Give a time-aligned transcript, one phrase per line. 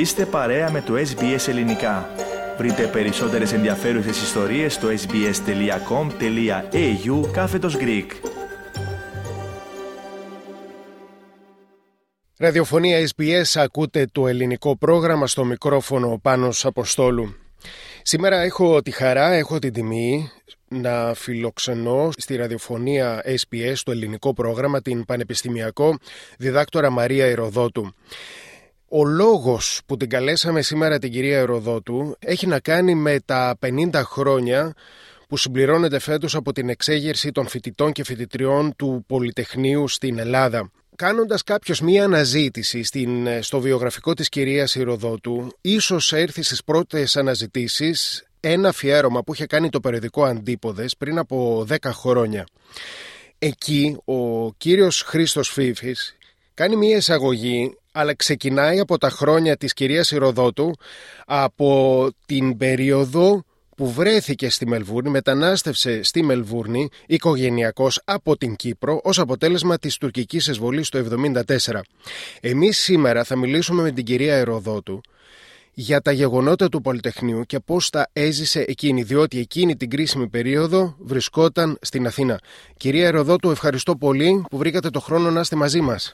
[0.00, 2.10] Είστε παρέα με το SBS Ελληνικά.
[2.58, 6.12] Βρείτε περισσότερες ενδιαφέρουσες ιστορίες στο sbs.com.au
[7.32, 8.06] κάθετος Greek.
[12.38, 17.34] Ραδιοφωνία SBS ακούτε το ελληνικό πρόγραμμα στο μικρόφωνο Πάνος Αποστόλου.
[18.02, 20.30] Σήμερα έχω τη χαρά, έχω την τιμή
[20.68, 25.98] να φιλοξενώ στη ραδιοφωνία SBS το ελληνικό πρόγραμμα την πανεπιστημιακό
[26.38, 27.94] διδάκτορα Μαρία Ηροδότου.
[28.92, 33.90] Ο λόγος που την καλέσαμε σήμερα την κυρία Εροδότου έχει να κάνει με τα 50
[33.94, 34.74] χρόνια
[35.28, 40.70] που συμπληρώνεται φέτος από την εξέγερση των φοιτητών και φοιτητριών του Πολυτεχνείου στην Ελλάδα.
[40.96, 48.24] Κάνοντας κάποιος μία αναζήτηση στην, στο βιογραφικό της κυρίας Ηροδότου, ίσως έρθει στις πρώτες αναζητήσεις
[48.40, 52.46] ένα αφιέρωμα που είχε κάνει το περιοδικό Αντίποδες πριν από 10 χρόνια.
[53.38, 56.16] Εκεί ο κύριος Χρήστος Φίφης
[56.54, 60.72] κάνει μία εισαγωγή αλλά ξεκινάει από τα χρόνια της κυρίας Ηροδότου
[61.26, 63.44] από την περίοδο
[63.76, 70.46] που βρέθηκε στη Μελβούρνη, μετανάστευσε στη Μελβούρνη οικογενειακός από την Κύπρο ως αποτέλεσμα της τουρκικής
[70.46, 71.80] εισβολής το 1974.
[72.40, 75.00] Εμείς σήμερα θα μιλήσουμε με την κυρία Ηροδότου
[75.72, 80.96] για τα γεγονότα του Πολυτεχνείου και πώς τα έζησε εκείνη, διότι εκείνη την κρίσιμη περίοδο
[80.98, 82.40] βρισκόταν στην Αθήνα.
[82.76, 86.12] Κυρία Ηροδότου, ευχαριστώ πολύ που βρήκατε το χρόνο να είστε μαζί μας.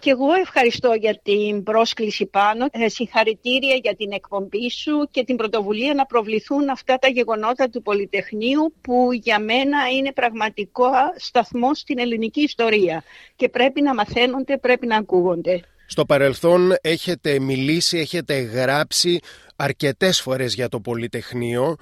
[0.00, 5.36] Και εγώ ευχαριστώ για την πρόσκληση πάνω, ε, συγχαρητήρια για την εκπομπή σου και την
[5.36, 11.98] πρωτοβουλία να προβληθούν αυτά τα γεγονότα του Πολυτεχνείου που για μένα είναι πραγματικό σταθμό στην
[11.98, 13.02] ελληνική ιστορία
[13.36, 15.60] και πρέπει να μαθαίνονται, πρέπει να ακούγονται.
[15.86, 19.20] Στο παρελθόν έχετε μιλήσει, έχετε γράψει
[19.56, 21.76] αρκετές φορές για το Πολυτεχνείο.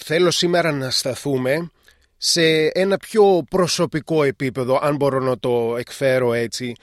[0.00, 1.70] Θέλω σήμερα να σταθούμε
[2.16, 6.74] σε ένα πιο προσωπικό επίπεδο, αν μπορώ να το εκφέρω έτσι,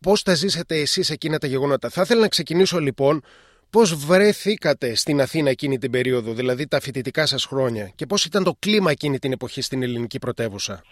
[0.00, 3.22] Πώς τα ζήσατε εσείς εκείνα τα γεγονότα; Θα ήθελα να ξεκινήσω λοιπόν
[3.70, 8.44] πώς βρέθηκατε στην Αθήνα εκείνη την περίοδο, δηλαδή τα φοιτητικά σας χρόνια και πώς ήταν
[8.44, 10.82] το κλίμα εκείνη την εποχή στην ελληνική πρωτεύουσα;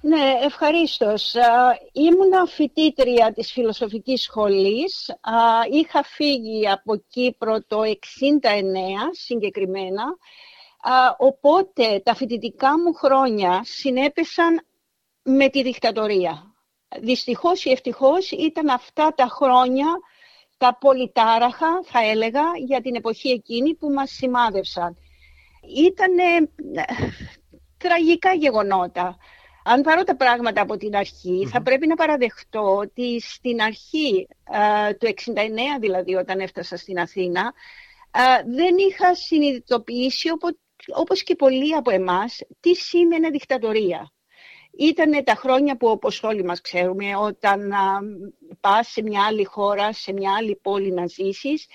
[0.00, 1.34] Ναι, ευχαρίστως.
[1.92, 5.10] Ήμουνα φοιτήτρια της φιλοσοφικής σχολής.
[5.72, 7.96] Είχα φύγει από Κύπρο το 69
[9.12, 10.04] συγκεκριμένα.
[11.18, 14.66] Οπότε τα φοιτητικά μου χρόνια συνέπεσαν
[15.22, 16.52] με τη δικτατορία
[17.00, 19.86] δυστυχώς ή ευτυχώς ήταν αυτά τα χρόνια
[20.56, 24.96] τα πολυτάραχα, θα έλεγα, για την εποχή εκείνη που μας σημάδευσαν.
[25.76, 26.14] Ήταν
[27.78, 29.16] τραγικά γεγονότα.
[29.64, 34.28] Αν πάρω τα πράγματα από την αρχη θα πρέπει να παραδεχτώ ότι στην αρχή
[34.98, 35.12] του 69,
[35.80, 37.52] δηλαδή όταν έφτασα στην Αθήνα,
[38.46, 40.28] δεν είχα συνειδητοποιήσει,
[40.94, 44.12] όπως και πολλοί από εμάς, τι σήμαινε δικτατορία.
[44.78, 48.00] Ήταν τα χρόνια που όπως όλοι μας ξέρουμε όταν α,
[48.60, 51.66] πας σε μια άλλη χώρα, σε μια άλλη πόλη να ζήσεις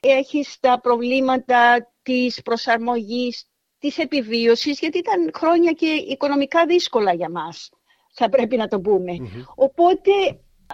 [0.00, 3.44] έχεις τα προβλήματα της προσαρμογής,
[3.78, 7.70] της επιβίωσης γιατί ήταν χρόνια και οικονομικά δύσκολα για μας
[8.12, 9.16] θα πρέπει να το πουμε
[9.54, 10.10] Οπότε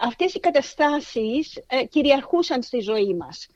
[0.01, 3.47] αυτές οι καταστάσεις ε, κυριαρχούσαν στη ζωή μας.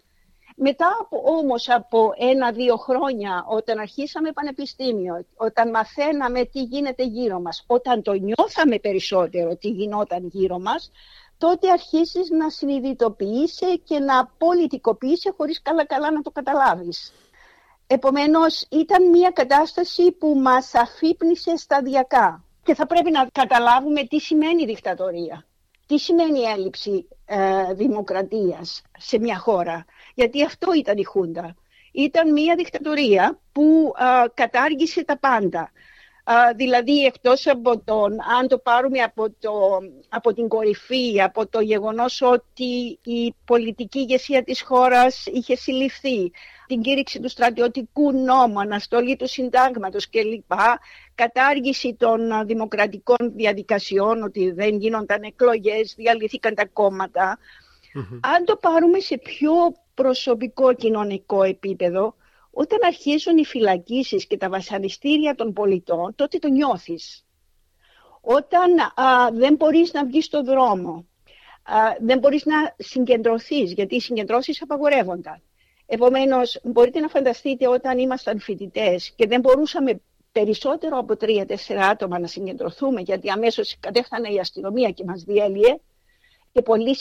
[0.63, 7.65] Μετά από, όμως από ένα-δύο χρόνια, όταν αρχίσαμε πανεπιστήμιο, όταν μαθαίναμε τι γίνεται γύρω μας,
[7.67, 10.91] όταν το νιώθαμε περισσότερο τι γινόταν γύρω μας,
[11.39, 17.13] τότε αρχίσεις να συνειδητοποιείσαι και να πολιτικοποιείσαι χωρίς καλά-καλά να το καταλάβεις.
[17.87, 22.45] Επομένως, ήταν μια κατάσταση που μας αφύπνισε σταδιακά.
[22.63, 25.45] Και θα πρέπει να καταλάβουμε τι σημαίνει δικτατορία.
[25.91, 29.85] Τι σημαίνει έλλειψη ε, δημοκρατίας σε μια χώρα;
[30.15, 31.57] Γιατί αυτό ήταν η Χούντα.
[31.93, 33.93] Ήταν μια δικτατορία που
[34.35, 35.71] κατάργησε τα πάντα.
[36.57, 42.23] Δηλαδή εκτός από τον, αν το πάρουμε από, το, από την κορυφή, από το γεγονός
[42.23, 46.31] ότι η πολιτική ηγεσία της χώρας είχε συλληφθεί,
[46.67, 50.53] την κήρυξη του στρατιωτικού νόμου, αναστολή του συντάγματος κλπ,
[51.15, 57.39] κατάργηση των δημοκρατικών διαδικασιών, ότι δεν γίνονταν εκλογές, διαλύθηκαν τα κομματα
[58.21, 59.53] Αν το πάρουμε σε πιο
[59.95, 62.15] προσωπικό κοινωνικό επίπεδο,
[62.51, 67.25] όταν αρχίζουν οι φυλακίσεις και τα βασανιστήρια των πολιτών, τότε το νιώθεις.
[68.21, 68.71] Όταν
[69.33, 71.07] δεν μπορείς να βγεις στον δρόμο,
[72.01, 75.43] δεν μπορείς να συγκεντρωθείς, γιατί οι συγκεντρώσεις απαγορεύονταν.
[75.87, 80.01] Επομένως, μπορείτε να φανταστείτε όταν ήμασταν φοιτητές και δεν μπορούσαμε
[80.33, 85.77] περισσότερο από τρία-τέσσερα άτομα να συγκεντρωθούμε, γιατί αμέσως κατέφτανε η αστυνομία και μας διέλυε,
[86.53, 86.97] και πολλοί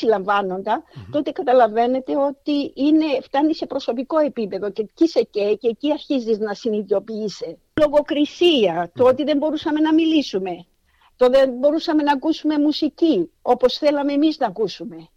[1.12, 6.40] τότε καταλαβαίνετε ότι είναι, φτάνει σε προσωπικό επίπεδο και εκεί σε και, και εκεί αρχίζεις
[6.40, 7.57] να συνειδητοποιείσαι.
[7.80, 10.66] Λογοκρισία, το ότι δεν μπορούσαμε να μιλήσουμε,
[11.16, 15.07] το δεν μπορούσαμε να ακούσουμε μουσική όπως θέλαμε εμείς να ακούσουμε.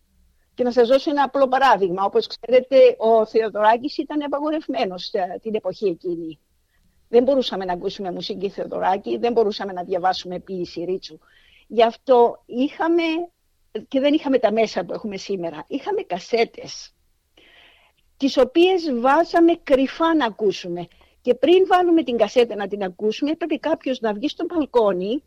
[0.55, 2.05] Και να σας δώσω ένα απλό παράδειγμα.
[2.05, 6.39] Όπως ξέρετε, ο Θεοδωράκης ήταν απαγορευμένος την εποχή εκείνη.
[7.09, 11.19] Δεν μπορούσαμε να ακούσουμε μουσική Θεοδωράκη, δεν μπορούσαμε να διαβάσουμε ποίηση Ρίτσου.
[11.67, 13.03] Γι' αυτό είχαμε,
[13.89, 16.95] και δεν είχαμε τα μέσα που έχουμε σήμερα, είχαμε κασέτες,
[18.17, 20.87] τις οποίες βάζαμε κρυφά να ακούσουμε.
[21.21, 25.23] Και πριν βάλουμε την κασέτα να την ακούσουμε, έπρεπε κάποιος να βγει στο μπαλκόνι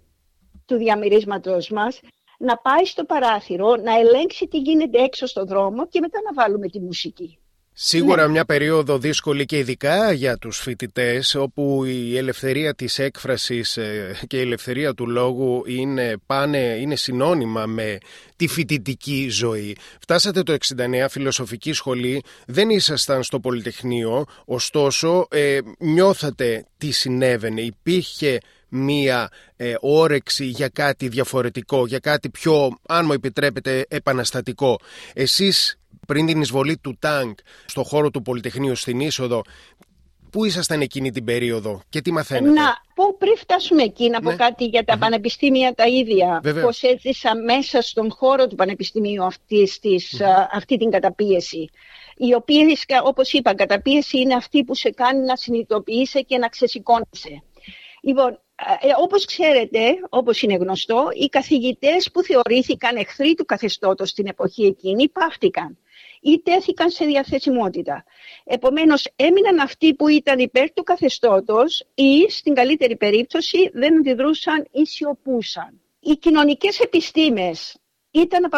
[0.65, 1.99] του διαμερίσματος μας,
[2.37, 6.67] να πάει στο παράθυρο, να ελέγξει τι γίνεται έξω στο δρόμο και μετά να βάλουμε
[6.67, 7.39] τη μουσική.
[7.77, 8.31] Σίγουρα ναι.
[8.31, 14.37] μια περίοδο δύσκολη και ειδικά για τους φοιτητές όπου η ελευθερία της έκφρασης ε, και
[14.37, 17.97] η ελευθερία του λόγου είναι, πάνε, είναι συνώνυμα με
[18.35, 19.75] τη φοιτητική ζωή.
[19.99, 28.37] Φτάσατε το 69 φιλοσοφική σχολή, δεν ήσασταν στο Πολυτεχνείο, ωστόσο ε, νιώθατε τι συνέβαινε, υπήρχε
[28.69, 34.79] μία ε, όρεξη για κάτι διαφορετικό, για κάτι πιο, αν μου επιτρέπετε, επαναστατικό.
[35.13, 37.33] Εσείς πριν την εισβολή του τάγκ
[37.65, 39.41] στο χώρο του Πολυτεχνείου στην είσοδο,
[40.35, 44.29] Πού ήσασταν εκείνη την περίοδο και τι μαθαίνετε; Να πω πριν φτάσουμε εκεί να πω
[44.29, 44.35] ναι.
[44.35, 46.41] κάτι για τα πανεπιστήμια τα ίδια.
[46.61, 50.21] Πώς έζησα μέσα στον χώρο του πανεπιστημίου αυτής, της,
[50.51, 51.69] αυτή την καταπίεση.
[52.17, 57.43] Η οποία, όπως είπα, καταπίεση είναι αυτή που σε κάνει να συνειδητοποιήσει και να ξεσηκώνεσαι.
[58.01, 58.39] Λοιπόν,
[58.81, 59.79] ε, όπως ξέρετε,
[60.09, 65.77] όπως είναι γνωστό, οι καθηγητές που θεωρήθηκαν εχθροί του καθεστώτος στην εποχή εκείνη πάυτηκαν
[66.25, 68.03] ή τέθηκαν σε διαθεσιμότητα.
[68.43, 74.85] Επομένως, έμειναν αυτοί που ήταν υπέρ του καθεστώτος ή, στην καλύτερη περίπτωση, δεν αντιδρούσαν ή
[74.85, 75.81] σιωπούσαν.
[75.99, 77.77] Οι κοινωνικές επιστήμες
[78.11, 78.49] ήταν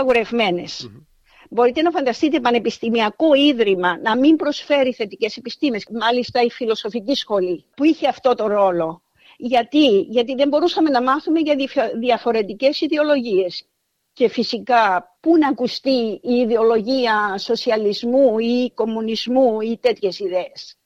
[1.50, 5.86] Μπορείτε να φανταστείτε πανεπιστημιακό ίδρυμα να μην προσφέρει θετικές επιστήμες.
[6.00, 9.02] Μάλιστα η φιλοσοφική σχολή που είχε αυτό το ρόλο.
[9.38, 11.56] Γιατί, Γιατί δεν μπορούσαμε να μάθουμε για
[12.00, 13.66] διαφορετικές ιδεολογίες.
[14.14, 20.78] Και φυσικά πού να ακουστεί η ιδεολογία σοσιαλισμού ή κομμουνισμού ή τέτοιες ιδέες.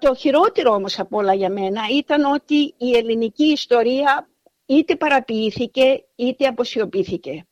[0.00, 4.28] Το χειρότερο όμως από όλα για μένα ήταν ότι η ελληνική ιστορία
[4.66, 7.46] είτε παραποιήθηκε είτε αποσιωπήθηκε.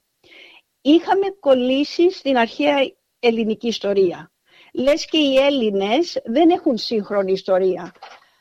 [0.80, 2.76] Είχαμε κολλήσει στην αρχαία
[3.18, 4.32] ελληνική ιστορία.
[4.72, 7.92] Λες και οι Έλληνες δεν έχουν σύγχρονη ιστορία.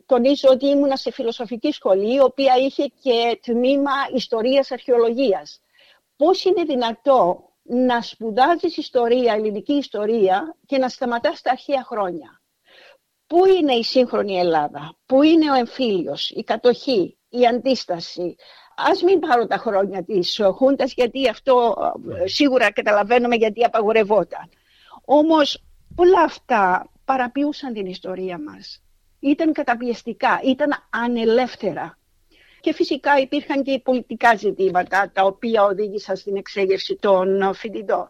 [0.06, 5.62] Τονίζω ότι ήμουνα σε φιλοσοφική σχολή, η οποία είχε και τμήμα ιστορίας αρχαιολογίας
[6.18, 12.42] πώς είναι δυνατό να σπουδάζεις ιστορία, ελληνική ιστορία και να σταματάς τα αρχαία χρόνια.
[13.28, 18.36] Πού είναι η σύγχρονη Ελλάδα, πού είναι ο εμφύλιος, η κατοχή, η αντίσταση.
[18.76, 21.76] Ας μην πάρω τα χρόνια της Χούντας, γιατί αυτό
[22.24, 24.50] ε, σίγουρα καταλαβαίνουμε γιατί απαγορευόταν.
[25.06, 25.64] Όμως
[25.96, 28.82] όλα αυτά παραποιούσαν την ιστορία μας.
[29.20, 31.97] Ήταν καταπιεστικά, ήταν ανελεύθερα.
[32.68, 38.08] Και φυσικά υπήρχαν και οι πολιτικά ζητήματα τα οποία οδήγησαν στην εξέγερση των φοιτητων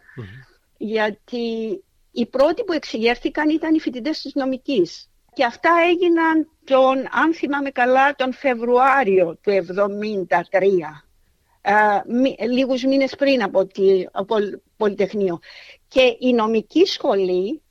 [0.78, 5.10] Γιατί οι πρώτοι που εξεγέρθηκαν ήταν οι φοιτητές της νομικής.
[5.34, 11.04] Και αυτά έγιναν τον, αν θυμάμαι καλά, τον Φεβρουάριο του 1973.
[11.62, 12.02] Uh,
[12.50, 13.68] λίγους μήνες πριν από,
[14.26, 14.36] το
[14.78, 15.40] Πολυτεχνείο.
[15.88, 17.62] Και η νομική σχολή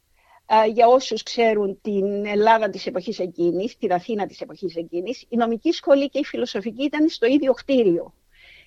[0.72, 5.72] για όσους ξέρουν την Ελλάδα της εποχής εκείνης, την Αθήνα της εποχής εκείνης, η νομική
[5.72, 8.14] σχολή και η φιλοσοφική ήταν στο ίδιο κτίριο.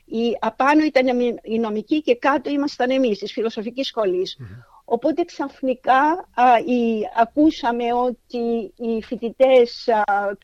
[0.05, 4.37] Η, απάνω ήταν η νομική και κάτω ήμασταν εμείς της φιλοσοφικής σχολής.
[4.85, 6.30] Οπότε ξαφνικά
[7.15, 9.87] ακούσαμε ότι οι φοιτητές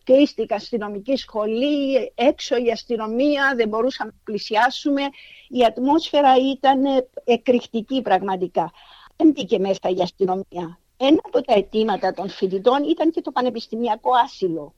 [0.04, 5.02] κρίστηκαν στη νομική σχολή, έξω η αστυνομία, δεν μπορούσαμε να πλησιάσουμε.
[5.50, 6.82] Η ατμόσφαιρα ήταν
[7.24, 8.72] εκρηκτική πραγματικά.
[9.16, 10.80] Δεν μπήκε μέσα η αστυνομία.
[10.98, 14.74] Ένα από τα αιτήματα των φοιτητών ήταν και το πανεπιστημιακό άσυλο.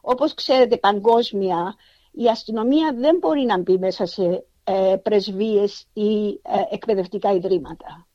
[0.00, 1.74] Όπως ξέρετε παγκόσμια,
[2.12, 8.06] η αστυνομία δεν μπορεί να μπει μέσα σε ε, πρεσβείες ή ε, εκπαιδευτικά ιδρύματα.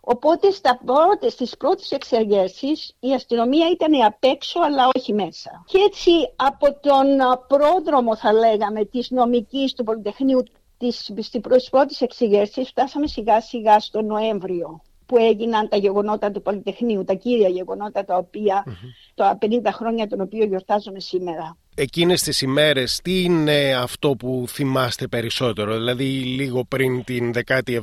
[0.00, 5.64] Οπότε στα πρώτες, στις πρώτες εξεργέσεις η αστυνομία ήταν απ' έξω αλλά όχι μέσα.
[5.66, 7.06] Και έτσι από τον
[7.46, 10.42] πρόδρομο θα λέγαμε της νομικής του Πολυτεχνείου
[10.78, 17.04] της, στις πρώτες εξηγέρσεις φτάσαμε σιγά σιγά στο Νοέμβριο που έγιναν τα γεγονότα του Πολυτεχνείου,
[17.04, 18.64] τα κύρια γεγονότα τα οποία
[19.14, 21.56] τα 50 χρόνια των οποίων γιορτάζουμε σήμερα.
[21.74, 27.80] Εκείνες τις ημέρες τι είναι αυτό που θυμάστε περισσότερο, δηλαδή λίγο πριν την 17η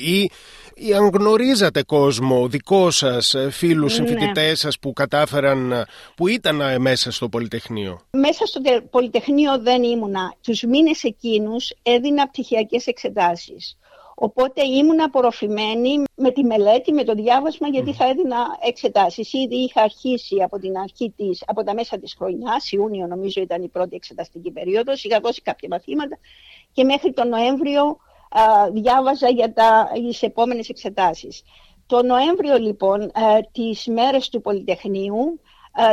[0.00, 0.30] ή,
[0.74, 4.06] ή αν γνωρίζατε κόσμο δικό σας, ε, φίλους, ναι.
[4.06, 5.84] συμφοιτητές σας που κατάφεραν,
[6.16, 10.34] που ήταν ε, μέσα στο Πολυτεχνείο; Μέσα στο Πολυτεχνείο δεν ήμουνα.
[10.42, 13.78] Τους μήνες εκείνους έδινα πτυχιακές εξετάσεις.
[14.20, 19.32] Οπότε ήμουν απορροφημένη με τη μελέτη, με το διάβασμα, γιατί θα έδινα εξετάσεις.
[19.32, 23.62] Ήδη είχα αρχίσει από την αρχή της, από τα μέσα της χρονιάς, Ιούνιο νομίζω ήταν
[23.62, 26.18] η πρώτη εξεταστική περίοδος, είχα δώσει κάποια μαθήματα
[26.72, 27.82] και μέχρι τον Νοέμβριο
[28.30, 29.52] α, διάβαζα για
[29.92, 31.42] τις επόμενες εξετάσεις.
[31.86, 33.10] Το Νοέμβριο λοιπόν, ε,
[33.52, 35.44] τις μέρες του Πολυτεχνείου, ε,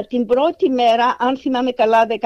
[0.07, 2.25] την πρώτη μέρα, αν θυμάμαι καλά, 15-16,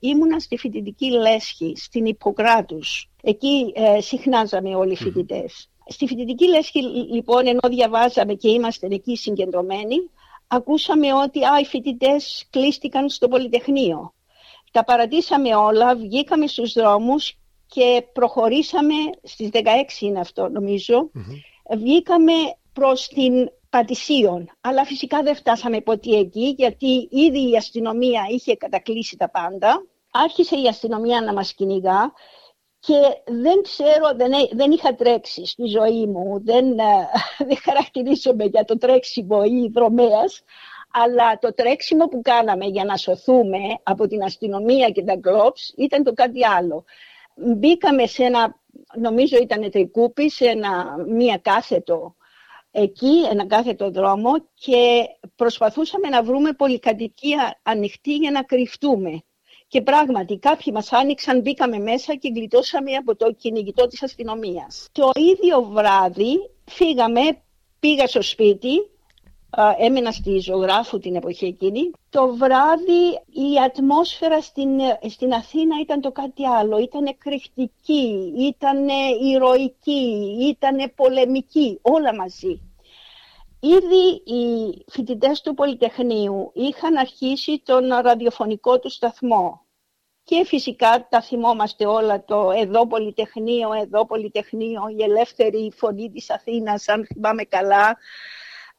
[0.00, 3.10] ήμουνα στη φοιτητική λέσχη, στην Ιπποκράτους.
[3.22, 5.70] Εκεί ε, συχνάζαμε όλοι οι φοιτητές.
[5.86, 9.96] Στη φοιτητική λέσχη, λοιπόν, ενώ διαβάζαμε και είμαστε εκεί συγκεντρωμένοι,
[10.46, 14.14] ακούσαμε ότι α, οι φοιτητές κλείστηκαν στο Πολυτεχνείο.
[14.72, 19.62] Τα παρατήσαμε όλα, βγήκαμε στους δρόμους και προχωρήσαμε, στις 16
[20.00, 20.50] είναι αυτό
[21.74, 22.32] βγήκαμε
[22.72, 24.50] προς την Πατησίων.
[24.60, 29.86] Αλλά φυσικά δεν φτάσαμε ποτέ εκεί γιατί ήδη η αστυνομία είχε κατακλείσει τα πάντα.
[30.10, 32.12] Άρχισε η αστυνομία να μας κυνηγά
[32.78, 32.94] και
[33.26, 37.08] δεν ξέρω, δεν, δεν είχα τρέξει στη ζωή μου, δεν, ε,
[37.48, 40.42] δεν χαρακτηρίζομαι για το τρέξιμο ή δρομέας,
[40.92, 46.02] αλλά το τρέξιμο που κάναμε για να σωθούμε από την αστυνομία και τα γκλόπς ήταν
[46.02, 46.84] το κάτι άλλο.
[47.34, 48.60] Μπήκαμε σε ένα,
[48.98, 52.14] νομίζω ήταν τρικούπι, σε ένα, μία κάθετο
[52.76, 55.04] εκεί, ένα κάθετο δρόμο και
[55.36, 59.22] προσπαθούσαμε να βρούμε πολυκατοικία ανοιχτή για να κρυφτούμε.
[59.68, 64.88] Και πράγματι κάποιοι μας άνοιξαν, μπήκαμε μέσα και γλιτώσαμε από το κυνηγητό της αστυνομίας.
[64.92, 67.20] Το ίδιο βράδυ φύγαμε,
[67.80, 68.70] πήγα στο σπίτι,
[69.78, 71.90] έμενα στη ζωγράφου την εποχή εκείνη.
[72.10, 74.70] Το βράδυ η ατμόσφαιρα στην,
[75.08, 76.78] στην Αθήνα ήταν το κάτι άλλο.
[76.78, 78.88] Ήταν κρυφτική, ήταν
[79.22, 82.60] ηρωική, ήταν πολεμική, όλα μαζί.
[83.60, 89.60] Ήδη οι φοιτητές του Πολυτεχνείου είχαν αρχίσει τον ραδιοφωνικό τους σταθμό.
[90.24, 96.88] Και φυσικά τα θυμόμαστε όλα το εδώ Πολυτεχνείο, εδώ Πολυτεχνείο, η ελεύθερη φωνή της Αθήνας,
[96.88, 97.96] αν θυμάμαι καλά,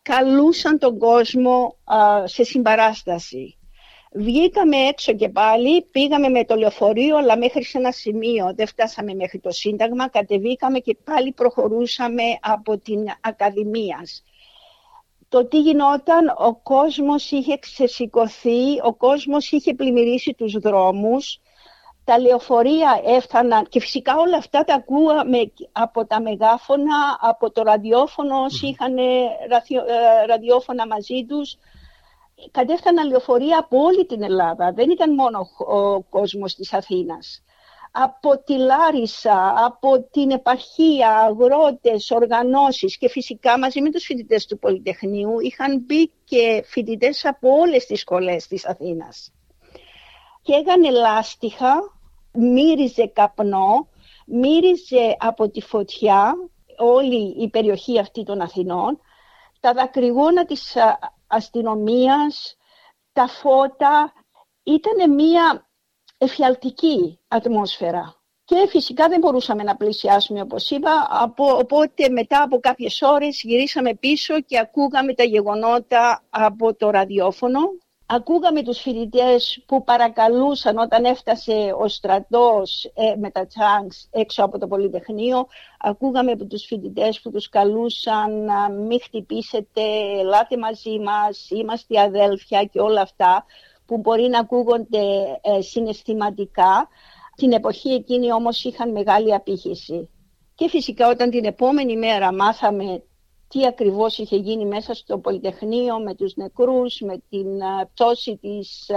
[0.07, 1.77] καλούσαν τον κόσμο
[2.23, 3.57] σε συμπαράσταση.
[4.11, 9.13] Βγήκαμε έξω και πάλι, πήγαμε με το λεωφορείο, αλλά μέχρι σε ένα σημείο δεν φτάσαμε
[9.13, 14.23] μέχρι το Σύνταγμα, κατεβήκαμε και πάλι προχωρούσαμε από την Ακαδημίας.
[15.29, 21.39] Το τι γινόταν, ο κόσμος είχε ξεσηκωθεί, ο κόσμος είχε πλημμυρίσει τους δρόμους,
[22.07, 28.43] τα λεωφορεία έφταναν και φυσικά όλα αυτά τα ακούαμε από τα μεγάφωνα, από το ραδιόφωνο
[28.43, 29.03] όσοι είχαν ε,
[30.27, 31.57] ραδιόφωνα μαζί τους.
[32.51, 37.41] Κατέφταναν λεωφορεία από όλη την Ελλάδα, δεν ήταν μόνο ο κόσμος της Αθήνας
[37.91, 44.59] από τη Λάρισα, από την επαρχία, αγρότες, οργανώσεις και φυσικά μαζί με τους φοιτητές του
[44.59, 49.31] Πολυτεχνείου είχαν μπει και φοιτητές από όλες τις σχολές της Αθήνας.
[50.41, 51.96] Και έγανε λάστιχα,
[52.33, 53.87] μύριζε καπνό,
[54.25, 56.33] μύριζε από τη φωτιά
[56.77, 58.99] όλη η περιοχή αυτή των Αθηνών,
[59.59, 60.75] τα δακρυγόνα της
[61.27, 62.57] αστυνομίας,
[63.13, 64.13] τα φώτα,
[64.63, 65.69] ήταν μια
[66.17, 68.15] εφιαλτική ατμόσφαιρα.
[68.43, 70.91] Και φυσικά δεν μπορούσαμε να πλησιάσουμε όπως είπα,
[71.37, 77.59] οπότε μετά από κάποιες ώρες γυρίσαμε πίσω και ακούγαμε τα γεγονότα από το ραδιόφωνο.
[78.09, 84.57] Ακούγαμε τους φοιτητές που παρακαλούσαν όταν έφτασε ο στρατός ε, με τα τσάνξ έξω από
[84.59, 85.47] το Πολυτεχνείο.
[85.79, 89.81] Ακούγαμε από τους φοιτητές που τους καλούσαν να μην χτυπήσετε,
[90.19, 93.45] ελάτε μαζί μας, είμαστε αδέλφια και όλα αυτά
[93.85, 95.05] που μπορεί να ακούγονται
[95.41, 96.87] ε, συναισθηματικά.
[97.35, 100.09] Την εποχή εκείνη όμως είχαν μεγάλη απήχηση.
[100.55, 103.03] Και φυσικά όταν την επόμενη μέρα μάθαμε
[103.47, 108.89] τι ακριβώς είχε γίνει μέσα στο Πολυτεχνείο με τους νεκρούς, με την ε, πτώση της,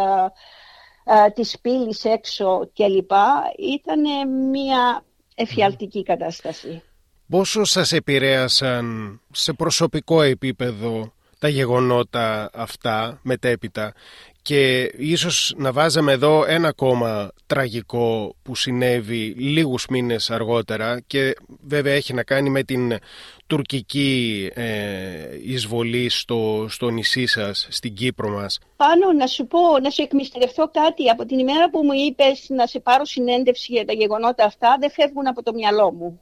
[1.05, 3.11] ε, της πύλης έξω κλπ.
[3.59, 5.05] Ήταν μια
[5.35, 6.83] εφιαλτική κατάσταση.
[7.29, 13.93] Πόσο σας επηρέασαν σε προσωπικό επίπεδο τα γεγονότα αυτά μετέπειτα;
[14.43, 21.35] Και ίσως να βάζαμε εδώ ένα ακόμα τραγικό που συνέβη λίγους μήνες αργότερα και
[21.67, 22.99] βέβαια έχει να κάνει με την
[23.51, 29.91] τουρκική ε, εισβολή στο, στο νησί σας, στην Κύπρο μας; Πάνω να σου πω, να
[29.91, 31.11] σου εκμυστηρευτώ κάτι.
[31.11, 34.91] Από την ημέρα που μου είπες να σε πάρω συνέντευξη για τα γεγονότα αυτά, δεν
[34.91, 36.21] φεύγουν από το μυαλό μου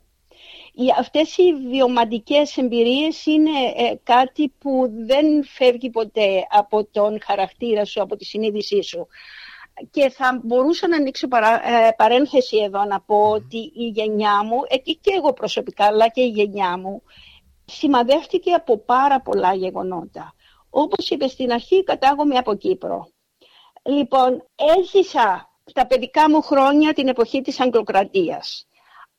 [0.98, 8.02] αυτές οι βιωματικές εμπειρίες είναι ε, κάτι που δεν φεύγει ποτέ από τον χαρακτήρα σου,
[8.02, 9.08] από τη συνείδησή σου.
[9.90, 14.60] Και θα μπορούσα να ανοίξω παρά, ε, παρένθεση εδώ να πω ότι η γενιά μου,
[14.68, 17.02] εκεί και εγώ προσωπικά, αλλά και η γενιά μου,
[17.64, 20.34] σημαδεύτηκε από πάρα πολλά γεγονότα.
[20.70, 23.08] Όπως είπε στην αρχή, κατάγομαι από Κύπρο.
[23.82, 24.44] Λοιπόν,
[24.78, 28.68] έζησα τα παιδικά μου χρόνια την εποχή της Αγγλοκρατίας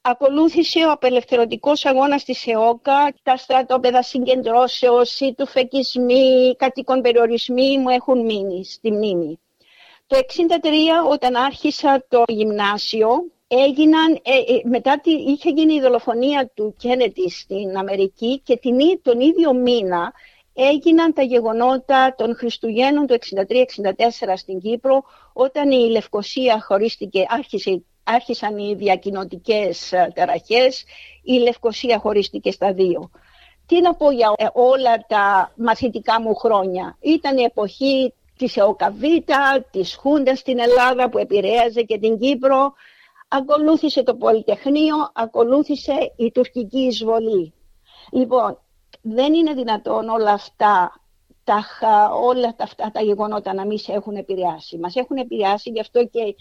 [0.01, 7.89] ακολούθησε ο απελευθερωτικός αγώνας της ΕΟΚΑ, τα στρατόπεδα συγκεντρώσεως, οι του φεκισμοί, κατοίκων περιορισμοί μου
[7.89, 9.39] έχουν μείνει στη μνήμη.
[10.09, 13.09] Το 1963 όταν άρχισα το γυμνάσιο,
[13.47, 18.77] έγιναν, ε, ε, μετά τη, είχε γίνει η δολοφονία του Κένετι στην Αμερική και την,
[19.01, 20.13] τον ίδιο μήνα
[20.53, 28.57] έγιναν τα γεγονότα των Χριστουγέννων του 63-64 στην Κύπρο όταν η Λευκοσία χωρίστηκε, άρχισε, άρχισαν
[28.57, 30.83] οι διακοινωτικές ε, τεραχές,
[31.23, 33.11] η Λευκοσία χωρίστηκε στα δύο.
[33.65, 36.97] Τι να πω για όλα τα μαθητικά μου χρόνια.
[37.01, 42.73] Ήταν η εποχή της ΕΟΚΑΒΙΤΑ, της Χούντα στην Ελλάδα που επηρέαζε και την Κύπρο.
[43.27, 47.53] Ακολούθησε το Πολυτεχνείο, ακολούθησε η τουρκική εισβολή.
[48.11, 48.59] Λοιπόν,
[49.01, 51.01] δεν είναι δυνατόν όλα αυτά
[51.43, 51.65] τα,
[52.23, 54.77] όλα αυτά τα γεγονότα να μην σε έχουν επηρεάσει.
[54.77, 56.35] Μας έχουν επηρεάσει, γι' αυτό και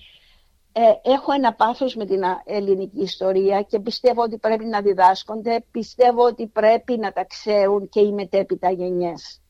[0.72, 6.24] ε, έχω ένα πάθος με την ελληνική ιστορία και πιστεύω ότι πρέπει να διδάσκονται, πιστεύω
[6.24, 9.40] ότι πρέπει να τα ξέρουν και οι μετέπειτα γενιές.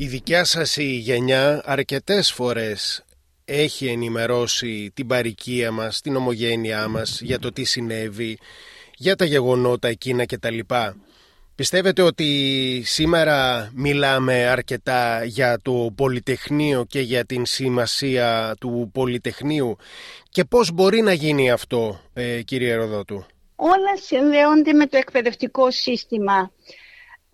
[0.00, 3.04] Η δικιά σας η γενιά αρκετές φορές
[3.44, 8.38] έχει ενημερώσει την παρικία μας, την ομογένειά μας για το τι συνέβη,
[8.96, 10.58] για τα γεγονότα εκείνα κτλ.
[11.54, 19.76] Πιστεύετε ότι σήμερα μιλάμε αρκετά για το Πολυτεχνείο και για την σημασία του Πολυτεχνείου;
[20.30, 23.26] Και πώς μπορεί να γίνει αυτό ε, κύριε Ροδότου;
[23.56, 26.50] Όλα συνδέονται με το εκπαιδευτικό σύστημα.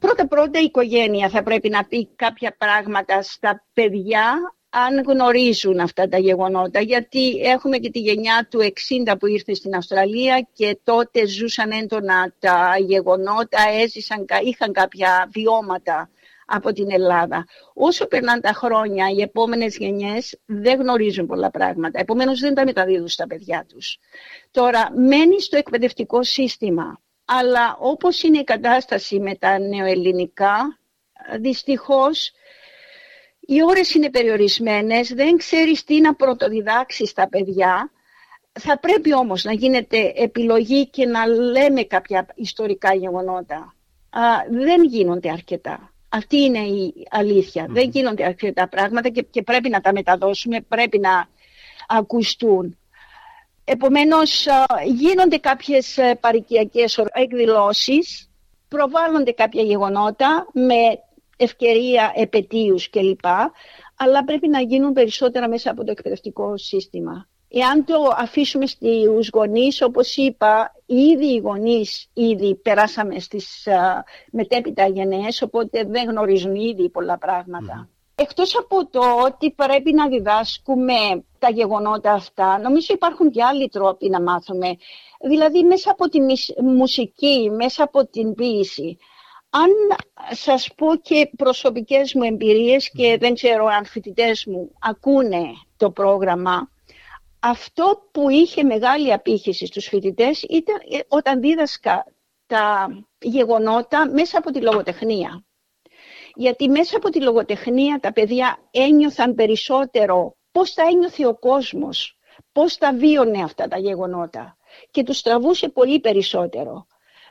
[0.04, 6.18] Πρώτα-πρώτα η οικογένεια θα πρέπει να πει κάποια πράγματα στα παιδιά αν γνωρίζουν αυτά τα
[6.18, 6.80] γεγονότα.
[6.80, 8.58] Γιατί έχουμε και τη γενιά του
[9.06, 16.10] 60 που ήρθε στην Αυστραλία και τότε ζούσαν έντονα τα γεγονότα, έζησαν, είχαν κάποια βιώματα
[16.46, 17.46] από την Ελλάδα.
[17.74, 22.00] Όσο περνάνε τα χρόνια, οι επόμενες γενιές δεν γνωρίζουν πολλά πράγματα.
[22.00, 23.98] Επομένως δεν τα μεταδίδουν στα παιδιά τους.
[24.50, 26.98] Τώρα, μένει στο εκπαιδευτικό σύστημα.
[27.24, 30.78] Αλλά όπως είναι η κατάσταση με τα νεοελληνικά,
[31.40, 32.32] δυστυχώς
[33.40, 37.90] οι ώρες είναι περιορισμένες, δεν ξέρεις τι να πρωτοδιδάξεις στα παιδιά.
[38.60, 43.74] Θα πρέπει όμως να γίνεται επιλογή και να λέμε κάποια ιστορικά γεγονότα.
[44.50, 45.92] δεν γίνονται αρκετά.
[46.08, 47.66] Αυτή είναι η αλήθεια.
[47.68, 51.28] Δεν γίνονται αρκετά πράγματα και, και πρέπει να τα μεταδώσουμε, πρέπει να
[51.88, 52.78] ακουστούν.
[53.64, 54.46] Επομένως,
[54.84, 58.30] γίνονται κάποιες ε, παρικιακές εκδηλώσεις,
[58.68, 60.74] προβάλλονται κάποια γεγονότα με
[61.36, 63.24] ευκαιρία επαιτίους κλπ.
[63.96, 67.28] Αλλά πρέπει να γίνουν περισσότερα μέσα από το εκπαιδευτικό σύστημα.
[67.48, 73.68] Εάν το αφήσουμε στους γονείς, όπως είπα, ήδη οι γονείς ήδη περάσαμε στις
[74.30, 77.88] μετέπειτα γενναίες, οπότε δεν γνωρίζουν ήδη πολλά πράγματα.
[78.16, 84.08] Εκτός από το ότι πρέπει να διδάσκουμε τα γεγονότα αυτά, νομίζω υπάρχουν και άλλοι τρόποι
[84.08, 84.76] να μάθουμε.
[85.28, 86.20] Δηλαδή μέσα από τη
[86.62, 88.96] μουσική, μέσα από την ποίηση.
[89.50, 89.70] Αν
[90.30, 95.44] σας πω και προσωπικές μου εμπειρίες και δεν ξέρω αν φοιτητές μου ακούνε
[95.76, 96.70] το πρόγραμμα,
[97.40, 102.04] αυτό που είχε μεγάλη απήχηση στους φοιτητές ήταν ε, όταν δίδασκα
[102.46, 102.88] τα
[103.20, 105.44] γεγονότα μέσα από τη λογοτεχνία.
[106.34, 112.18] Γιατί μέσα από τη λογοτεχνία τα παιδιά ένιωθαν περισσότερο πώς τα ένιωθε ο κόσμος,
[112.52, 114.56] πώς τα βίωνε αυτά τα γεγονότα
[114.90, 116.86] και τους τραβούσε πολύ περισσότερο.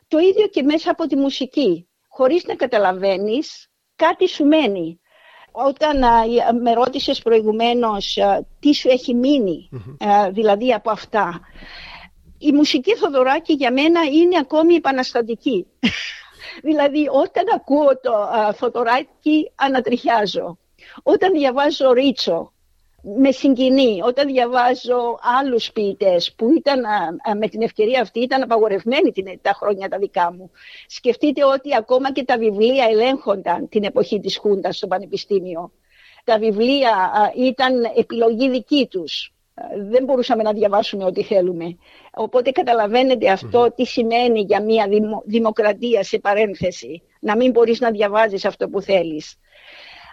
[0.08, 5.00] Το ίδιο και μέσα από τη μουσική χωρίς να καταλαβαίνεις κάτι σου μένει.
[5.52, 5.98] Όταν
[6.62, 8.18] με ρώτησες προηγουμένως
[8.60, 9.16] τι σου έχει
[10.32, 11.42] δηλαδή από αυτά,
[12.38, 15.68] η μουσική Θοδωράκη για μένα είναι ακόμη επαναστατική.
[16.64, 18.12] δηλαδή όταν ακούω το
[18.54, 20.58] Θοδωράκη ανατριχιάζω.
[21.04, 22.54] Όταν διαβάζω Ρίτσο,
[23.18, 26.84] με συγκινεί όταν διαβάζω άλλους ποιητές που ήταν
[27.38, 30.52] με την ευκαιρία αυτή ήταν απαγορευμένοι τα χρόνια τα δικά μου.
[30.88, 35.72] Σκεφτείτε ότι ακόμα και τα βιβλία ελέγχονταν την εποχή της Χούντας στο Πανεπιστήμιο.
[36.24, 39.33] Τα βιβλία ήταν επιλογή δική τους.
[39.90, 41.78] Δεν μπορούσαμε να διαβάσουμε ό,τι θέλουμε.
[42.14, 43.38] Οπότε καταλαβαίνετε
[43.76, 44.88] τι σημαίνει για μια
[45.26, 47.02] δημοκρατία σε παρένθεση.
[47.20, 49.36] Να μην μπορείς να διαβάζεις αυτό που θέλεις.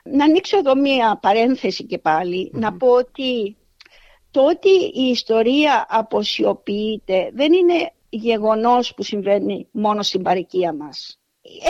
[0.04, 3.56] Να ανοίξω εδώ μία παρένθεση και παλι να πω ότι
[4.30, 11.18] το ότι η ιστορία αποσιοποιείται δεν είναι γεγονός που συμβαίνει μόνο στην παροικία μας.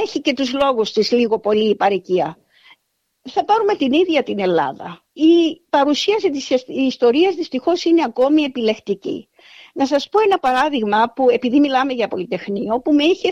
[0.03, 2.39] Έχει και τους λόγους της λίγο πολύ η παροικία.
[3.23, 5.05] Θα πάρουμε την ίδια την Ελλάδα.
[5.13, 9.29] Η παρουσίαση της ιστορίας δυστυχώς είναι ακόμη επιλεκτική.
[9.75, 13.29] Να σας πω ένα παράδειγμα που επειδή μιλάμε για Πολυτεχνείο που με είχε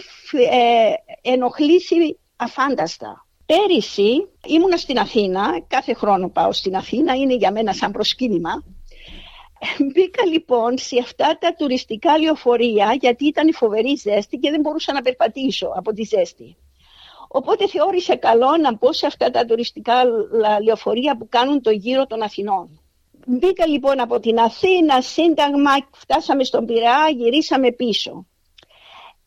[0.51, 3.27] ε, ενοχλήσει αφάνταστα.
[3.47, 8.65] Πέρυσι ήμουνα στην Αθήνα, κάθε χρόνο πάω στην Αθήνα, είναι για μένα σαν προσκύνημα.
[9.93, 14.93] Μπήκα λοιπόν σε αυτά τα τουριστικά λεωφορεία γιατί ήταν η φοβερή ζέστη και δεν μπορούσα
[14.93, 16.57] να περπατήσω από τη ζέστη.
[17.29, 20.05] Οπότε θεώρησα καλό να μπω σε αυτά τα τουριστικά
[20.63, 22.81] λεωφορεία που κάνουν το γύρο των Αθηνών.
[23.27, 28.27] Μπήκα λοιπόν από την Αθήνα, Σύνταγμα, φτάσαμε στον Πειραιά, γυρίσαμε πίσω.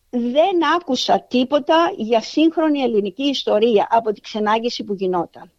[0.09, 5.51] Δεν άκουσα τίποτα για σύγχρονη ελληνική ιστορία από την ξενάγηση που γινόταν.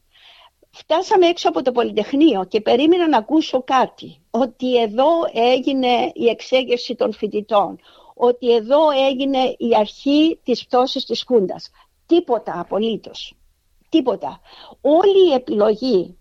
[0.71, 4.21] Φτάσαμε έξω από το Πολυτεχνείο και περίμενα να ακούσω κάτι.
[4.31, 7.79] Ότι εδώ έγινε η εξέγερση των φοιτητών.
[8.15, 11.71] Ότι εδώ έγινε η αρχή της πτώσης της Χούντας.
[12.13, 13.35] Τίποτα απολύτως.
[13.89, 14.41] Τίποτα.
[14.81, 16.19] Όλη η επιλογή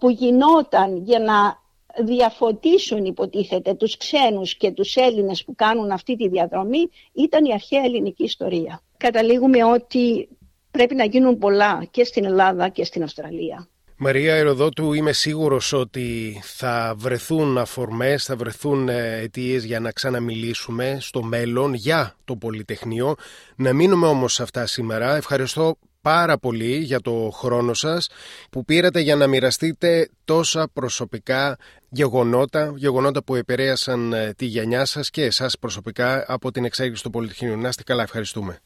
[0.00, 1.58] που γινόταν για να
[2.04, 7.82] διαφωτίσουν υποτίθεται τους ξένους και τους Έλληνες που κάνουν αυτή τη διαδρομή ήταν η αρχαία
[7.84, 8.82] ελληνική ιστορία.
[8.96, 10.28] Καταλήγουμε ότι
[10.70, 13.68] πρέπει να γίνουν πολλά και στην Ελλάδα και στην Αυστραλία.
[14.02, 20.96] Μαρία Εροδότου, είμαι σίγουρος ότι θα βρεθούν αφορμές, θα βρεθούν ε, αιτίες για να ξαναμιλήσουμε
[21.00, 23.14] στο μέλλον για το Πολυτεχνείο.
[23.56, 25.16] Να μείνουμε όμως σε αυτά σήμερα.
[25.16, 28.08] Ευχαριστώ πάρα πολύ για το χρόνο σας
[28.50, 31.56] που πήρατε για να μοιραστείτε τόσα προσωπικά
[31.88, 37.10] γεγονότα, γεγονότα που επηρέασαν ε, τη γενιά σας και εσάς προσωπικά από την εξέγερση του
[37.10, 37.56] Πολυτεχνείου.
[37.56, 38.58] Να είστε καλά, ευχαριστούμε.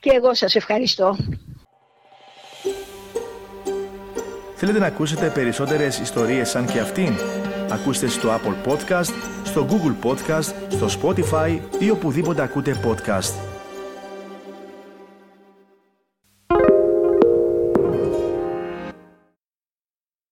[0.00, 1.16] Και εγώ σας ευχαριστώ.
[4.58, 7.14] Θέλετε να ακούσετε περισσότερες ιστορίες σαν και αυτήν;
[7.70, 9.12] Ακούστε στο Apple Podcast,
[9.44, 13.34] στο Google Podcast, στο Spotify ή οπουδήποτε ακούτε podcast.